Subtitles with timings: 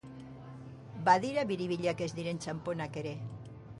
[1.09, 3.17] Badira biribilak ez diren txanponak ere.